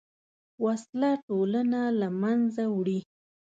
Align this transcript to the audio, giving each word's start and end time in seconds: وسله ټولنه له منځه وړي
وسله 0.63 1.11
ټولنه 1.27 1.81
له 1.99 2.07
منځه 2.21 2.63
وړي 2.75 2.99